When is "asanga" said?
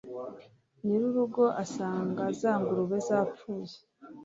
1.63-2.23